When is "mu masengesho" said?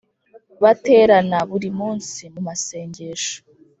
2.33-3.35